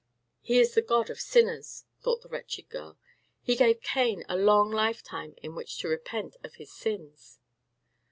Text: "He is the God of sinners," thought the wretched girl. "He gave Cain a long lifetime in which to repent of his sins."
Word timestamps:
"He 0.41 0.57
is 0.57 0.73
the 0.73 0.81
God 0.81 1.11
of 1.11 1.21
sinners," 1.21 1.85
thought 2.01 2.23
the 2.23 2.27
wretched 2.29 2.69
girl. 2.69 2.97
"He 3.43 3.55
gave 3.55 3.81
Cain 3.83 4.23
a 4.27 4.35
long 4.35 4.71
lifetime 4.71 5.35
in 5.43 5.53
which 5.53 5.77
to 5.77 5.87
repent 5.87 6.37
of 6.43 6.55
his 6.55 6.73
sins." 6.73 7.37